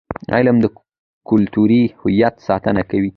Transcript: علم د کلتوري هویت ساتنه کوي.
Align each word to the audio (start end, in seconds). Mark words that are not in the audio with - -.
علم 0.35 0.57
د 0.61 0.65
کلتوري 1.29 1.83
هویت 1.99 2.35
ساتنه 2.47 2.81
کوي. 2.91 3.09